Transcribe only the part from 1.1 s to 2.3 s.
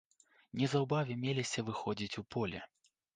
меліся выходзіць у